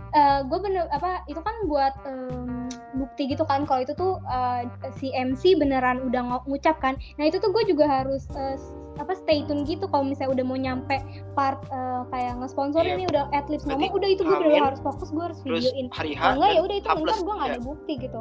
[0.48, 2.53] gue bener apa itu kan buat em,
[2.94, 6.94] bukti gitu kan kalau itu tuh eh, si MC beneran udah ngucap kan.
[7.14, 10.54] Nah itu tuh gue juga harus s- apa stay tune gitu kalau misalnya udah mau
[10.54, 10.96] nyampe
[11.32, 12.94] part eh, kayak nge-sponsor Iya.
[12.94, 15.86] ini udah Adlibs Berarti ngomong udah itu gue bener harus fokus gue harus terus videoin.
[15.90, 18.20] hari H enggak ya udah itu bentar gue nggak ada bukti gitu.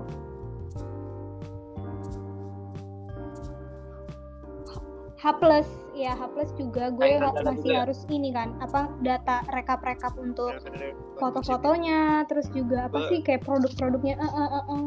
[5.15, 6.89] H plus ya H plus juga.
[6.89, 7.79] Gue kendala masih juga ya?
[7.85, 13.45] harus ini kan apa data rekap-rekap untuk Bener-bener foto-fotonya terus juga apa Be- sih kayak
[13.45, 14.85] produk-produknya eh, eh, eh, eh.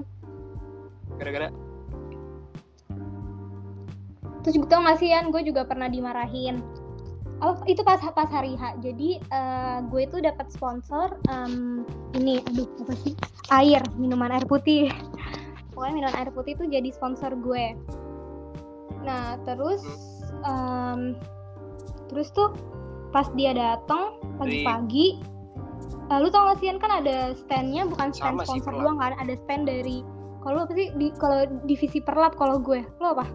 [1.16, 1.48] gara-gara?
[4.42, 6.62] Terus juga tau gak sih Yan gue juga pernah dimarahin.
[7.42, 8.78] Oh itu pas pas hari H.
[8.82, 11.86] Jadi eh, gue itu dapat sponsor em,
[12.18, 13.14] ini aduh apa sih
[13.54, 14.90] air minuman air putih.
[15.74, 17.76] Pokoknya minuman air putih itu jadi sponsor gue.
[19.04, 19.84] Nah terus
[20.44, 21.00] em,
[22.08, 22.52] terus tuh
[23.10, 25.18] pas dia datang pagi-pagi
[26.10, 29.34] eh, lu tau gak sih kan ada standnya bukan stand Sama sponsor doang kan ada
[29.46, 30.02] stand dari
[30.44, 33.26] kalau apa sih di kalau divisi perlap kalau gue lo apa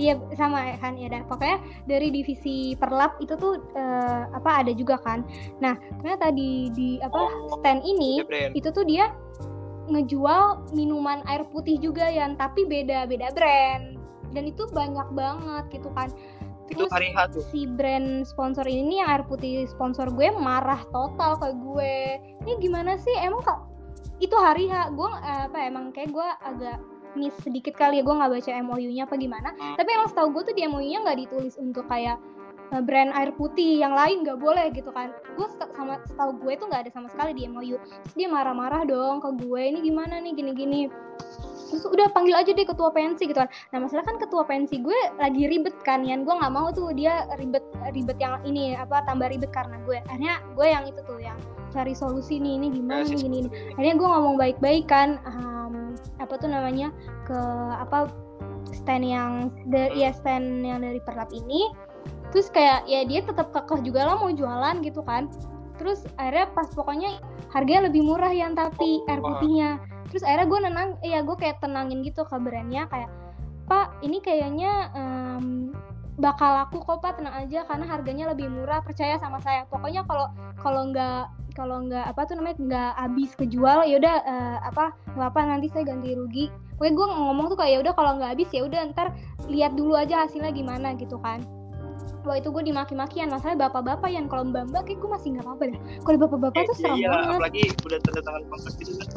[0.00, 1.20] Iya sama ya kan ya dah.
[1.28, 5.20] Pokoknya dari divisi perlap itu tuh eh, apa ada juga kan.
[5.60, 8.52] Nah ternyata di di apa Oh, stand ini ya, brand.
[8.56, 9.12] itu tuh dia
[9.92, 13.99] ngejual minuman air putih juga yang tapi beda beda brand
[14.30, 16.10] dan itu banyak banget gitu kan.
[16.70, 17.42] itu hari H tuh.
[17.50, 21.94] si brand sponsor ini yang air putih sponsor gue marah total ke gue.
[22.46, 23.10] Ini gimana sih?
[23.18, 23.58] Emang kak
[24.22, 24.94] itu hari H?
[24.94, 26.78] Gue eh, apa emang kayak gue agak
[27.18, 29.50] miss sedikit kali ya gue nggak baca MOU-nya apa gimana.
[29.58, 29.74] Hmm.
[29.74, 32.22] tapi emang setahu gue tuh di MOU-nya nggak ditulis untuk kayak
[32.70, 35.10] eh, brand air putih yang lain nggak boleh gitu kan.
[35.34, 38.86] Gue set- sama setahu gue tuh nggak ada sama sekali di MOU terus dia marah-marah
[38.86, 40.38] dong ke gue ini gimana nih?
[40.38, 40.86] Gini-gini
[41.70, 43.48] terus udah panggil aja deh ketua pensi gitu kan.
[43.70, 46.26] Nah masalah kan ketua pensi gue lagi ribet kan Yan.
[46.26, 47.62] Gue nggak mau tuh dia ribet
[47.94, 50.02] ribet yang ini apa tambah ribet karena gue.
[50.10, 51.38] Akhirnya gue yang itu tuh yang
[51.70, 53.50] cari solusi nih ini gimana Ya, nih sih, gini, gini.
[53.78, 56.90] Akhirnya gue ngomong baik-baik kan em, apa tuh namanya
[57.24, 57.38] ke
[57.78, 58.10] apa
[58.74, 60.02] stand yang dari Hmm.
[60.02, 61.70] ya stand yang dari perlap ini.
[62.34, 65.30] Terus kayak ya dia tetap kekeh juga lah mau jualan gitu kan.
[65.78, 67.18] Terus akhirnya pas pokoknya
[67.50, 69.34] harganya lebih murah yang tapi air wah.
[69.34, 69.80] putihnya
[70.10, 73.08] terus akhirnya gue nenang ya gue kayak tenangin gitu ke brandnya kayak
[73.64, 75.70] pak ini kayaknya em,
[76.18, 79.64] bakal laku kok pak tenang aja karena harganya lebih murah percaya sama saya.
[79.70, 80.28] Pokoknya kalau
[80.60, 81.22] kalau nggak
[81.56, 85.66] kalau nggak apa tuh namanya nggak habis kejual ya udah eh, apa nggak apa nanti
[85.72, 86.52] saya ganti rugi.
[86.76, 89.08] Pokoknya gue ngomong tuh kayak ya udah kalau nggak habis ya udah ntar
[89.48, 91.40] lihat dulu aja hasilnya gimana gitu kan.
[92.20, 95.80] Wah itu gue dimaki-makian masalahnya bapak-bapak yang kalau mbak-mbak kayak gue masih nggak apa-apa deh.
[96.04, 97.32] Kalau bapak-bapak tuh Iya, serem iya, banget.
[97.32, 99.08] apalagi udah tanda tangan kontrak gitu kan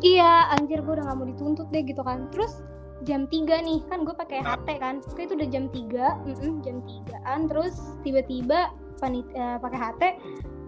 [0.00, 2.28] iya anjir gue udah nggak mau dituntut deh gitu kan.
[2.30, 2.62] Terus
[3.06, 5.00] jam 3 nih kan gue pakai HT kan.
[5.14, 10.02] Kayak itu udah jam 3 mm-mm, jam 3an terus tiba-tiba panit eh, pakai HT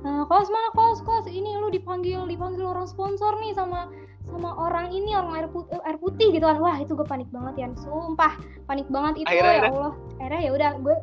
[0.01, 1.05] Eh, kos mana kos?
[1.05, 3.93] Kos ini lu dipanggil dipanggil orang sponsor nih sama
[4.25, 6.57] sama orang ini orang air putih, air putih gitu kan.
[6.57, 9.21] Wah itu gue panik banget ya sumpah panik banget.
[9.25, 9.69] Itu Akhirnya- ya?
[9.69, 9.93] Allah.
[10.17, 10.97] Akhirnya ya udah gue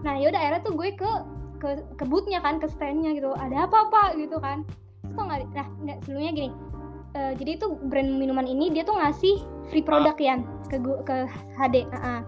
[0.00, 1.10] nah ya udah akhirnya tuh gue ke
[1.60, 1.68] ke
[1.98, 3.34] ke boothnya kan ke standnya gitu.
[3.34, 4.08] Ada apa pak?
[4.14, 4.62] Gitu kan.
[5.02, 6.48] Terus tau nggak nah nggak sebelumnya gini
[7.14, 11.16] eh, jadi itu brand minuman ini dia tuh ngasih free produk ya ke ke
[11.58, 12.20] HD ah, ah.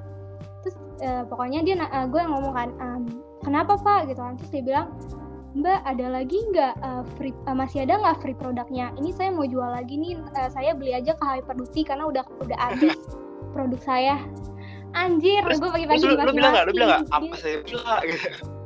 [0.62, 3.02] terus eh, pokoknya dia na- eh, gue ngomong kan "Em,
[3.42, 4.88] kenapa pak gitu kan terus dia bilang
[5.52, 8.88] Mbak ada lagi nggak eh, free eh, masih ada nggak free produknya?
[8.96, 10.16] Ini saya mau jual lagi nih.
[10.16, 12.96] eh, saya beli aja ke Hyperduty karena udah udah habis
[13.52, 14.16] produk saya.
[14.96, 16.64] Anjir, gue pagi-pagi Terus lu, lu bilang nggak?
[16.64, 17.16] Lu bilang nggak?
[17.20, 18.00] Apa saya bilang?
[18.00, 18.28] Gitu.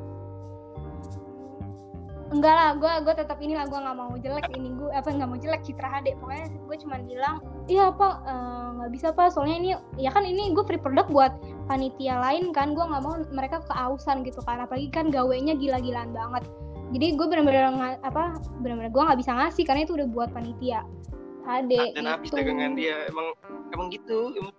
[2.36, 5.38] Enggak lah, gue gue tetap inilah gue nggak mau jelek ini gue apa nggak mau
[5.40, 6.12] jelek Citra HD.
[6.20, 10.52] Pokoknya gue cuma bilang, iya pak eh, nggak bisa pak soalnya ini ya kan ini
[10.52, 11.32] gue free produk buat
[11.64, 16.44] panitia lain kan gue nggak mau mereka keausan gitu kan apalagi kan gawenya gila-gilaan banget
[16.94, 20.86] jadi gue bener-bener nga- apa bener-bener gue nggak bisa ngasih karena itu udah buat panitia
[21.46, 22.38] HD Dan habis gitu.
[22.42, 23.30] dagangan dia emang
[23.70, 24.34] emang gitu.
[24.34, 24.54] Emang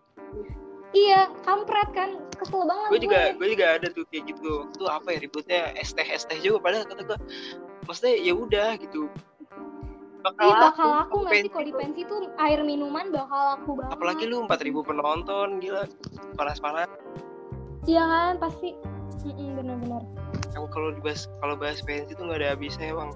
[0.94, 2.10] iya kampret kan.
[2.38, 4.70] Kesel banget gue juga gue juga ada tuh kayak gitu.
[4.78, 5.74] Tuh apa ya ributnya?
[5.76, 7.18] Es teh es teh juga padahal kata gue
[7.88, 9.10] maksudnya ya udah gitu.
[10.18, 11.80] Bakal, Iya bakal laku, laku nggak sih kalau di tuh.
[11.80, 13.94] pensi tuh air minuman bakal laku banget.
[13.96, 15.84] Apalagi lu 4000 penonton gila.
[16.36, 16.90] Panas panas
[17.88, 18.76] iya kan pasti.
[19.24, 20.04] Mm-mm, bener-bener.
[20.54, 23.12] Kamu kalau dibahas kalau bahas pensi tuh nggak ada habisnya emang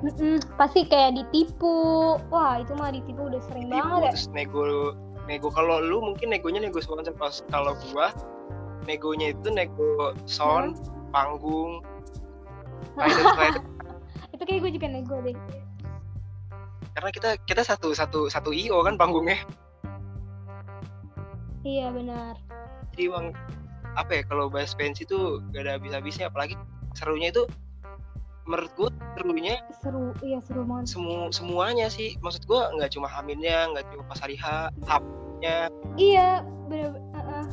[0.00, 1.76] Mm-mm, pasti kayak ditipu.
[2.32, 4.10] Wah itu mah ditipu udah sering Tipu, banget ya.
[4.16, 4.64] terus nego
[5.28, 8.12] nego kalau lu mungkin negonya nego sponsor pas kalau gua
[8.88, 10.78] negonya itu nego sound
[11.10, 11.84] panggung
[13.00, 13.64] rider rider
[14.40, 15.36] itu kayak gue juga nego deh.
[16.96, 19.36] Karena kita kita satu satu satu io kan panggungnya.
[21.60, 22.40] Iya benar.
[22.96, 23.36] Jadi emang
[24.00, 26.56] apa ya kalau bahas pensi tuh gak ada habis-habisnya apalagi
[26.96, 27.44] serunya itu
[28.48, 28.88] menurut gue
[29.20, 30.96] serunya seru iya seru banget.
[30.96, 32.16] Semu semuanya sih.
[32.24, 35.68] Maksud gue nggak cuma haminnya nggak cuma pas hari H hapnya.
[36.00, 36.40] Iya
[36.72, 37.44] bener uh-uh.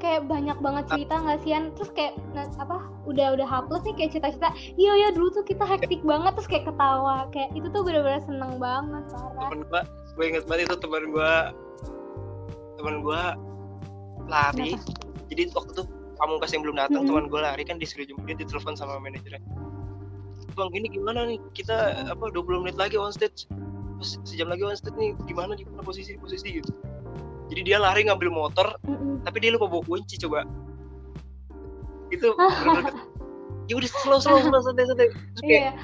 [0.00, 1.76] kayak banyak banget cerita nggak sih An?
[1.76, 4.48] terus kayak nah, apa udah udah hapus nih kayak cerita-cerita
[4.80, 7.28] iya ya dulu tuh kita hektik banget terus kayak ketawa.
[7.32, 9.48] Kayak itu tuh bener-bener seneng banget parah.
[9.48, 9.80] Temen gue
[10.16, 11.32] gue inget banget itu temen gue
[12.80, 13.22] temen gue
[14.28, 14.72] lari.
[15.28, 15.84] Jadi waktu itu
[16.20, 17.10] pamungkas yang belum datang Mm-mm.
[17.12, 19.40] teman gue lari kan disuruh jemput dia ditelepon sama manajernya
[20.54, 21.38] bang ini gimana nih?
[21.54, 23.46] Kita apa 20 menit lagi on stage.
[24.00, 26.70] Sejam lagi on stage nih gimana gimana posisi posisi gitu.
[27.50, 29.26] Jadi dia lari ngambil motor Mm-mm.
[29.26, 30.46] tapi dia lupa bawa kunci coba.
[32.14, 32.34] Itu
[33.68, 35.08] ya udah slow slow slow santai santai.
[35.42, 35.74] Iya.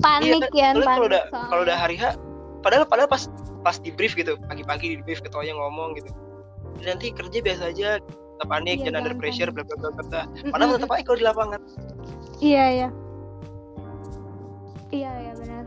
[0.00, 2.16] Panik iya ya kan, kalau udah kalau udah hari H
[2.64, 3.28] padahal padahal pas
[3.60, 6.10] pas di brief gitu pagi-pagi di brief ketuanya ngomong gitu.
[6.80, 10.80] Nanti kerja biasa aja tetap panik Iya, jangan under pressure bla bla bla bla padahal
[10.80, 11.60] tetap aja kalau di lapangan.
[12.40, 12.88] Iya iya.
[14.90, 15.64] Iya iya benar.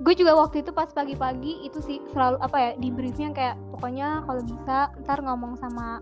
[0.00, 4.24] Gue juga waktu itu pas pagi-pagi itu sih selalu apa ya di briefnya kayak pokoknya
[4.24, 6.00] kalau bisa ntar ngomong sama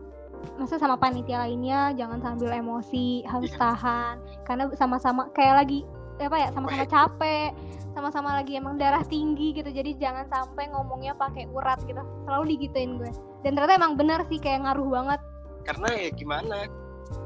[0.55, 3.59] masa sama panitia lainnya jangan sambil emosi harus Iya.
[3.59, 4.14] tahan.
[4.47, 5.83] Karena sama-sama kayak lagi
[6.18, 7.51] apa ya sama-sama capek
[7.94, 11.99] sama-sama lagi emang darah tinggi gitu jadi jangan sampai ngomongnya pakai urat gitu.
[12.27, 13.11] Selalu digituin gue.
[13.42, 15.21] Dan ternyata emang benar sih kayak ngaruh banget.
[15.66, 16.66] Karena ya gimana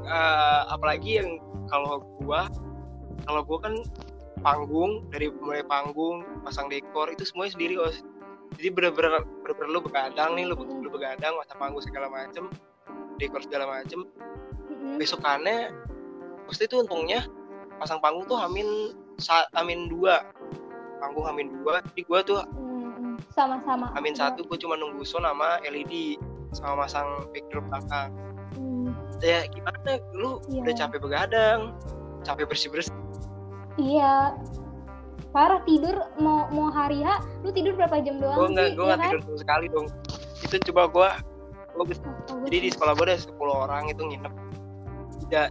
[0.03, 1.29] Eh, apalagi yang
[1.67, 2.47] kalau gua
[3.27, 3.75] kalau gua kan
[4.43, 8.03] panggung dari mulai panggung pasang dekor itu semuanya sendiri os.
[8.59, 12.51] Jadi bener-bener bener-bener lu begadang nih lu, lu begadang masa panggung segala macem
[13.17, 14.05] dekor segala macem.
[14.99, 15.71] Besokannya
[16.45, 17.25] pasti itu untungnya
[17.79, 20.27] pasang panggung tuh hamin sa, hamin dua.
[20.99, 22.43] Panggung hamin dua jadi gua tuh
[23.31, 23.89] sama-sama.
[23.95, 26.19] Hamin satu gua cuma nunggu sound sama LED
[26.53, 28.11] sama masang backdrop belakang.
[28.53, 28.93] Hmm.
[29.23, 29.97] ya gimana?
[30.13, 30.61] Lu Iya.
[30.67, 31.59] udah capek begadang
[32.23, 32.93] capek bersih bersih
[33.75, 34.37] Iya.
[35.29, 37.09] Parah tidur mau mau hari H,
[37.41, 38.53] lu tidur berapa jam doang gue sih?
[38.53, 39.05] nggak gue nggak kan?
[39.07, 39.87] tidur sama sekali dong
[40.43, 41.15] itu coba gue gue
[41.73, 41.85] Oh,
[42.45, 44.33] jadi di gua- sekolah gue ada 10 orang itu nginep
[45.25, 45.47] tidak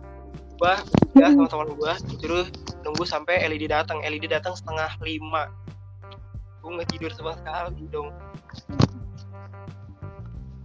[0.55, 0.75] gue
[1.13, 2.47] ya sama teman gue suruh
[2.81, 5.51] nunggu sampai LED datang LED datang setengah lima
[6.63, 8.15] gue nggak tidur sama sekali dong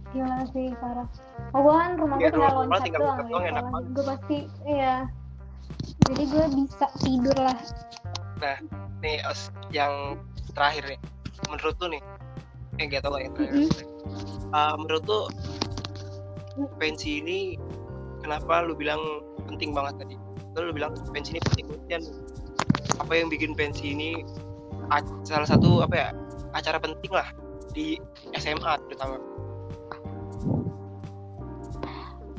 [0.08, 1.04] Gila sih parah.
[1.52, 2.96] Oh gua kan rumah Iya, gue tinggal loncat doang ya.
[2.96, 3.84] doang, Kalau banget.
[3.92, 4.94] Gue pasti iya.
[6.06, 7.58] Jadi gue bisa tidur lah.
[8.98, 10.18] nih os yang
[10.54, 11.00] terakhir nih
[11.46, 12.02] menurut tuh nih
[12.78, 13.70] eh gak tau lah yang terakhir
[14.50, 15.30] Ah, menurut tuh
[16.82, 17.54] pensi ini
[18.22, 18.98] kenapa lu bilang
[19.46, 20.16] penting banget tadi
[20.58, 22.02] lu bilang pensi ini penting dan
[22.98, 24.26] apa yang bikin pensi ini
[25.22, 26.08] salah satu apa ya
[26.58, 27.30] acara penting lah
[27.70, 27.98] di
[28.34, 29.18] SMA terutama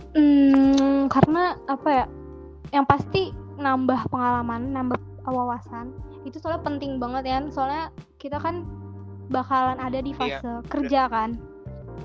[0.10, 2.06] Hmm, karena apa ya?
[2.74, 3.24] Yang pasti
[3.60, 5.92] nambah pengalaman, nambah wawasan.
[6.20, 8.68] itu soalnya penting banget ya soalnya kita kan
[9.30, 11.40] bakalan ada di Iya, fase kerja kan.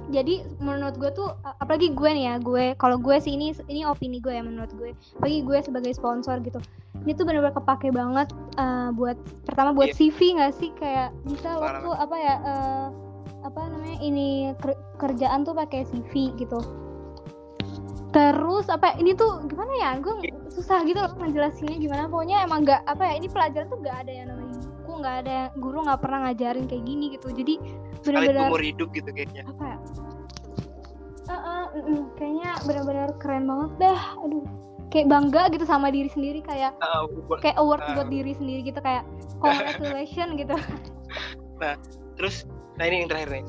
[0.06, 4.20] Jadi menurut gue tuh apalagi gue nih ya gue kalau gue sih ini ini opini
[4.20, 6.60] gue ya menurut gue apalagi gue sebagai sponsor gitu.
[7.02, 9.16] Ini tuh benar-benar kepake banget eh, buat
[9.48, 9.96] pertama buat Iya.
[9.96, 10.70] CV nggak sih?
[10.76, 12.86] Kayak bisa lo tuh apa ya eh,
[13.42, 16.60] apa namanya ini ker- kerjaan tuh pakai CV gitu
[18.14, 20.14] terus apa ya, ini tuh gimana ya gue
[20.48, 22.06] susah gitu loh ngejelasinnya gimana.
[22.06, 25.32] Pokoknya emang nggak apa ya ini pelajaran tuh nggak ada yang namanya buku nggak ada
[25.34, 27.28] yang- guru nggak pernah ngajarin kayak gini gitu.
[27.28, 27.54] Jadi
[28.06, 29.42] benar-benar umur hidup gitu kayaknya.
[29.44, 29.78] apa ya?
[31.24, 34.00] Eh, mm, mm, kayaknya benar-benar keren banget dah.
[34.20, 34.44] Aduh
[34.92, 37.98] kayak bangga gitu sama diri sendiri kayak Ah, buat- kayak award Ah.
[37.98, 39.02] buat diri sendiri gitu kayak
[39.42, 40.54] congratulations gitu.
[42.14, 42.46] Terus
[42.76, 43.44] nah ini yang terakhir nih.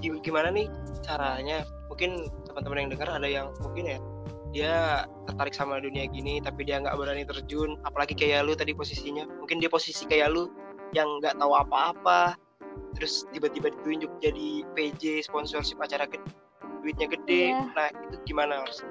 [0.00, 0.66] Gi- gimana nih
[1.00, 1.62] caranya?
[1.86, 3.98] Mungkin teman-teman yang dengar ada yang mungkin ya
[4.54, 4.74] dia
[5.26, 9.26] tertarik sama dunia gini tapi dia nggak berani terjun apalagi kayak lu tadi posisinya.
[9.42, 10.46] Mungkin dia posisi kayak lu
[10.94, 12.38] yang nggak tahu apa-apa
[12.94, 16.22] terus tiba-tiba ditunjuk jadi PJ sponsorship acara gede
[16.86, 17.50] duitnya gede.
[17.50, 17.66] Iya.
[17.74, 18.86] nah itu gimana harus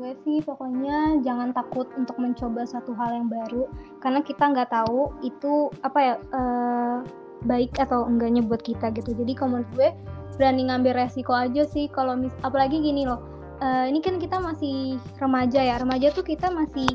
[0.00, 3.68] gue sih pokoknya jangan takut untuk mencoba satu hal yang baru
[4.00, 6.96] karena kita nggak tahu itu apa ya eh,
[7.44, 9.16] baik atau enggaknya buat kita gitu.
[9.16, 9.88] Jadi kalau menurut gue
[10.36, 13.20] berani ngambil resiko aja sih kalau mis apalagi gini loh.
[13.60, 15.76] eh, ini kan kita masih remaja ya.
[15.76, 16.88] Remaja tuh kita masih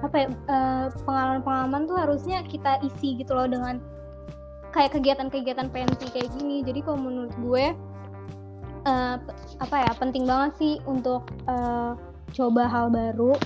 [0.00, 3.80] apa ya eh, pengalaman-pengalaman tuh harusnya kita isi gitu loh dengan
[4.72, 6.64] kayak kegiatan-kegiatan pensi kayak gini.
[6.64, 7.64] Jadi kalau menurut gue
[8.86, 11.92] p- apa ya penting banget sih untuk eh,
[12.32, 13.36] coba hal baru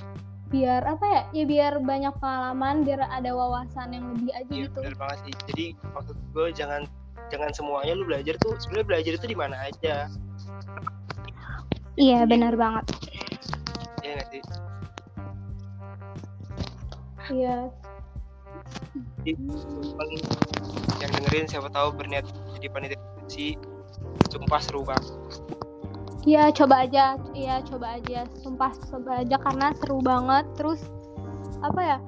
[0.50, 4.78] biar apa ya ya biar banyak pengalaman biar ada wawasan yang lebih aja Iya gitu
[4.82, 5.34] benar banget sih.
[5.46, 6.82] Jadi maksud gue jangan
[7.30, 10.10] jangan semuanya lu belajar tuh sebenarnya belajar itu di mana aja.
[11.94, 12.84] iya benar banget
[14.00, 14.42] Ya nggak sih?
[17.30, 17.56] iya
[20.98, 22.24] yang dengerin siapa tahu berniat
[22.58, 22.98] jadi panitia
[23.30, 23.54] sih
[24.32, 25.19] sumpah seru banget.
[26.26, 27.16] Iya coba aja.
[27.32, 28.26] Iya coba aja.
[28.40, 30.44] Sumpah coba aja karena seru banget.
[30.56, 30.80] Terus
[31.60, 31.98] apa ya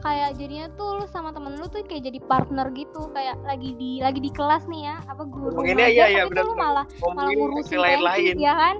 [0.00, 3.10] kayak jadinya tuh lu sama temen lu tuh kayak jadi partner gitu.
[3.12, 4.96] Kayak lagi di lagi di kelas nih ya.
[5.06, 8.34] Apa guru Ngomonginnya iya, iya, tapi tuh lu malah malah ngurusin lain-lain.
[8.40, 8.76] ya kan?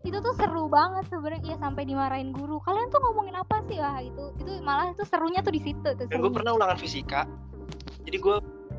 [0.00, 2.56] Itu tuh seru banget sebenarnya ya sampai dimarahin guru.
[2.64, 3.76] Kalian tuh ngomongin apa sih?
[3.76, 7.28] Wah itu itu malah itu serunya tuh di situ tuh Dan gue pernah ulangan fisika.
[8.08, 8.36] Jadi gue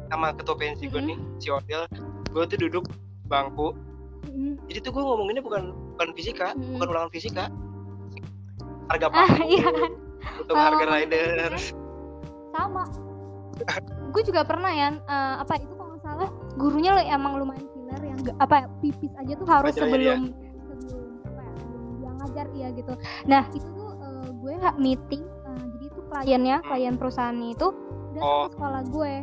[0.10, 1.08] sama ketua pensi gue Mhm.
[1.14, 1.86] nih si Odil,
[2.34, 2.84] gue tuh duduk
[3.30, 3.78] bangku.
[4.24, 4.54] Mm.
[4.66, 6.78] Jadi tuh gue ngomonginnya bukan bukan fisika, Mhm.
[6.78, 7.46] bukan ulangan fisika.
[8.88, 9.92] Harga ah iya kan
[10.38, 11.64] untuk harga gitu riders.
[12.52, 12.84] sama
[14.12, 18.20] gue juga pernah ya eh, apa itu kalau salah gurunya lo emang lumayan killer yang
[18.20, 20.22] nggak- apa ya, pipis aja tuh harus Pelajarannya sebelum
[20.84, 21.54] sebelum apa ya
[21.96, 26.68] dia ngajar iya gitu nah itu tuh eh, gue meeting eh, jadi itu kliennya Hmm.
[26.68, 27.68] klien perusahaannya itu
[28.12, 28.44] datang Oh.
[28.44, 29.14] ke sekolah gue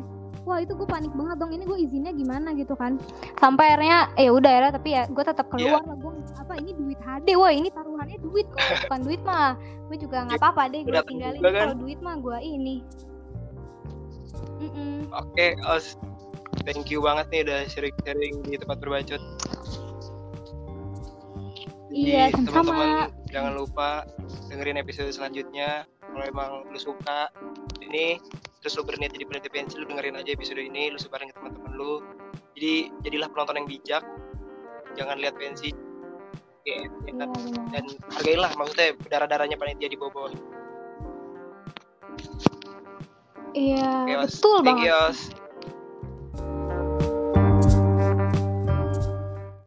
[0.48, 2.96] wah itu gue panik banget dong ini gue izinnya gimana gitu kan
[3.36, 6.98] sampai akhirnya ya udah ya tapi ya gue tetap keluar lah gue apa ini duit
[7.04, 9.60] HD wah ini taruhannya duit kalau bukan duit mah
[9.92, 11.52] gue juga nggak apa-apa deh gue tinggalin kan?
[11.52, 12.76] kalau duit mah gue ini
[14.58, 15.06] Mm-mm.
[15.14, 15.94] Oke, Os.
[16.66, 19.22] Thank you banget nih udah sharing-sharing di tempat berbacot.
[21.88, 22.52] Iya, sama-sama.
[22.52, 22.90] teman-teman
[23.32, 23.88] jangan lupa
[24.50, 25.86] dengerin episode selanjutnya.
[26.02, 27.30] Kalau emang lu suka
[27.80, 28.18] ini,
[28.58, 32.02] terus lu berniat jadi peneliti lu dengerin aja episode ini, lu sebarin ke teman-teman lu.
[32.58, 34.02] Jadi jadilah penonton yang bijak.
[34.98, 35.70] Jangan lihat pensi.
[36.66, 37.28] Ya, ya Iya kan?
[37.70, 37.84] Dan
[38.18, 40.34] hargailah maksudnya darah-darahnya panitia di bawah.
[43.56, 44.38] Iya, Oke, Os.
[44.38, 44.84] betul banget.